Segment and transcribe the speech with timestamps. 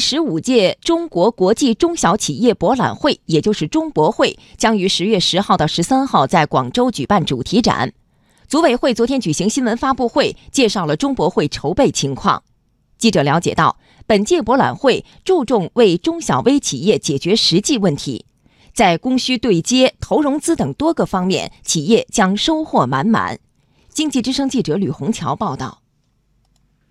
[0.00, 7.92] 十五届中国国际中小企业博览会，也就是中博会，将于十月十号到十三号在广州举办主题展。
[8.48, 12.42] 组委会昨天举行新闻发布会，介绍了中博会筹备情况。
[12.98, 13.76] 记者了解到，
[14.06, 18.26] 本届博览会注重为中小微企业解决实际问题，
[18.74, 23.38] 在供需对接、投融资等多个方面，企业将收获满满。
[23.88, 25.79] 经济之声记者吕红桥报道。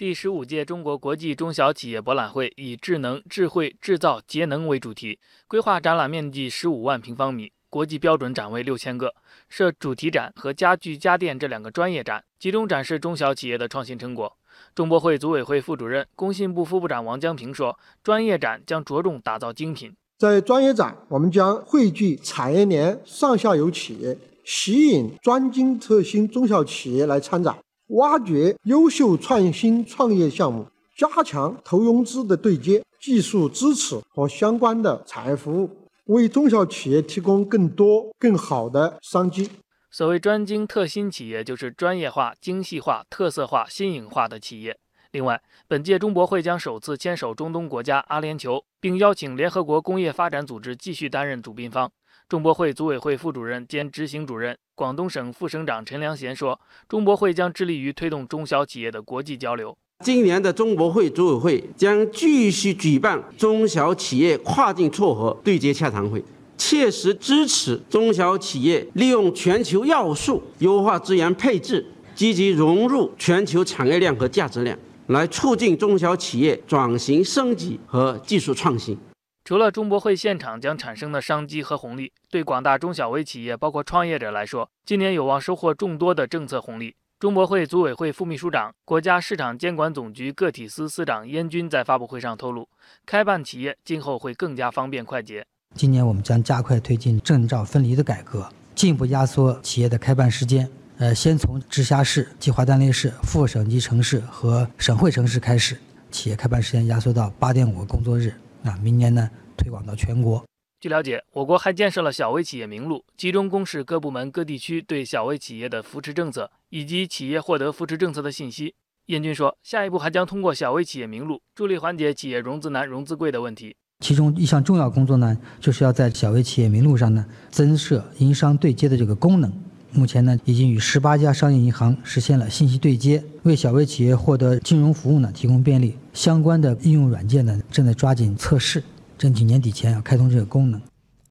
[0.00, 9.14] 第十五届中国国际中小企业博览会以“智能、智慧、制造、节能”为主题，规划展览面积十五万平方米，国际标准展位六千个，
[9.50, 14.34] 设主题展和家具家电这两个专业展，集中展示中小企业的创新成果。
[14.74, 27.58] 中博会组委会副主任、工信部副部长王江平说：“专业展将着重打造精品，在专业展，我们将汇聚产业链上下游企业，吸引专精特新中小企业来参展。”
[27.90, 30.64] 挖掘优秀创新创业项目，
[30.96, 35.68] 加强投融资的对接、技术支持和相关的产业服务，
[36.04, 39.50] 为中小企业提供更多更好的商机。
[39.90, 44.78] 所谓专精特新企业，就是专业化、精细化、特色化、新颖化的企业。
[45.10, 51.90] 另外，本届中博会将首次牵手中东国家阿联酋，并邀请联合国工业发展组织继续担任主宾方。
[52.30, 59.76] 中博会组委会副主任兼执行主任、广东省副省长陈良贤说：“中博会将致力于推动中小企业的国际交流。
[60.04, 66.22] 今年的中博会组委会将继续举办中小企业跨境撮合对接洽谈会，
[66.56, 71.84] 切实支持中小企业利用全球要素优化资源配置，
[72.14, 74.78] 积极融入全球产业链和价值链，
[75.08, 78.96] 来促进中小企业转型升级和技术创新。”
[79.44, 86.94] 除了中博会现场将产生的商机和红利，对广大中小微企业，包括创业者来说，今年有望收获众多的政策红利。
[87.18, 92.68] 中博会组委会副秘书长、国家市场监管总局个体司司长燕军在发布会上透露，
[93.04, 95.44] 开办企业今后会更加方便快捷。
[95.74, 100.70] 今年我们将加快推进证照分离的改革，进一步压缩企业的开办时间。
[100.98, 105.78] 呃，先从直辖市、计划单列市、副省级城市和省会城市开始，
[106.10, 108.34] 企业开办时间压缩到八点五个工作日。
[108.62, 109.30] 那明年呢？
[109.56, 110.44] 推广到全国。
[110.80, 118.74] 据了解，我国还建设了小微企业名录，集中公示各部门、各地区对小微企业的扶持政策以及企业获得扶持政策的信息。
[119.06, 123.76] 燕军说，下一步还将通过小微企业名录，助力缓解企业融资难、融资贵的问题。
[124.02, 129.52] 其中一项重要工作呢，就是要在小微企业名录上呢，增设营商对接的这个功能。
[129.92, 135.96] 目前呢，已经与十八家商业银行实现了信息对接，为小微企业获得金融服务呢提供便利。
[136.12, 138.82] 相关的应用软件呢，正在抓紧测试。
[139.18, 140.80] 争取年底前要开通这个功能。